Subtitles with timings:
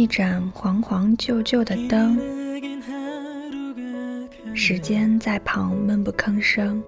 [0.00, 2.18] 一盏黄黄旧旧的灯，
[4.54, 6.82] 时间在旁闷不吭声，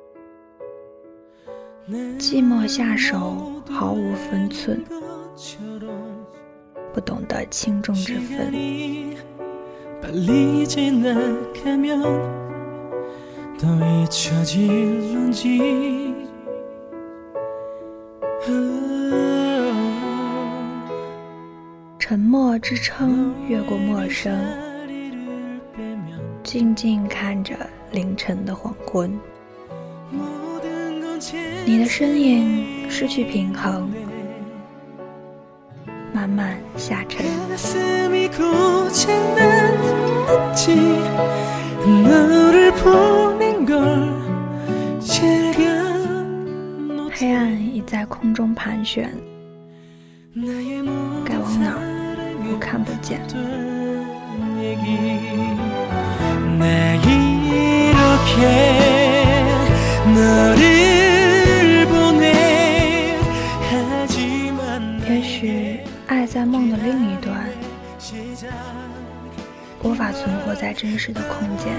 [2.19, 4.83] 寂寞下手毫无分寸，
[6.95, 8.51] 不懂得轻重之分。
[22.13, 24.39] 沉默支撑越过陌生，
[26.43, 27.55] 静静看着
[27.91, 29.19] 凌晨的黄昏。
[31.65, 33.91] 你的身影失去平衡，
[36.13, 37.25] 慢慢下沉。
[47.15, 49.11] 黑暗已在空中盘旋，
[51.25, 51.82] 该往哪？
[52.73, 53.21] 看不见。
[65.07, 67.47] 也许爱在梦的另一端，
[69.83, 71.79] 无法存活在真实的空间。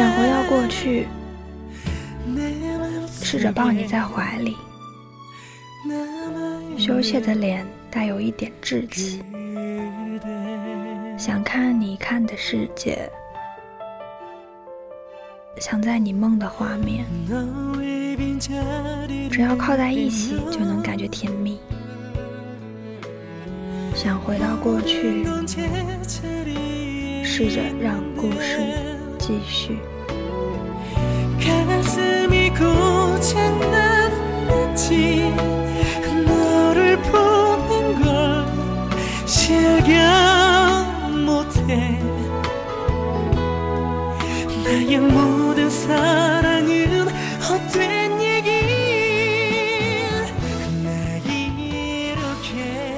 [0.00, 1.06] 想回到过去，
[3.22, 4.56] 试着抱你在怀里，
[6.78, 9.22] 羞怯的脸带有一点稚气，
[11.18, 13.10] 想看你看的世界，
[15.58, 17.04] 想在你梦的画面，
[19.30, 21.60] 只要靠在一起就能感觉甜蜜。
[23.94, 25.26] 想回到过去，
[27.22, 28.69] 试着让故事
[29.30, 29.78] 继续。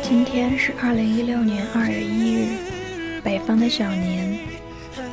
[0.02, 2.46] 今天是二零一六年二月一日，
[3.22, 4.38] 北方的小年，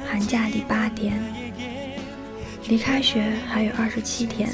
[0.09, 1.21] 寒假第八天。
[2.67, 4.49] 离开学还有二十七天，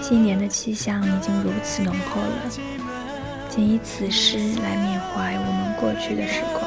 [0.00, 2.50] 新年的气象已经如此浓厚了，
[3.50, 6.64] 仅以此诗来缅怀我们过去的时光。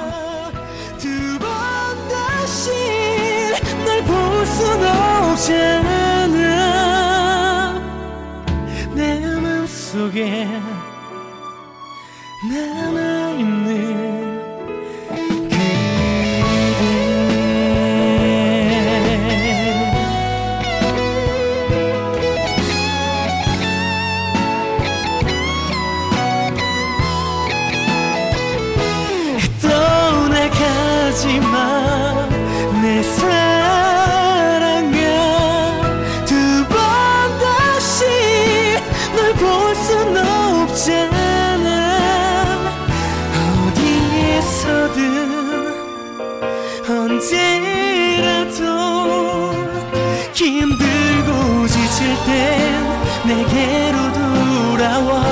[52.27, 52.83] 그댄
[53.25, 55.23] 내게로 돌아와.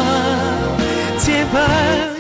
[1.20, 2.15] 제발